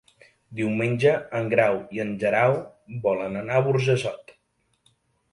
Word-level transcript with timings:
Diumenge 0.59 1.09
en 1.39 1.49
Grau 1.51 1.75
i 1.97 2.01
en 2.03 2.13
Guerau 2.23 2.57
volen 3.03 3.37
anar 3.43 3.59
a 3.59 3.61
Burjassot. 3.69 4.33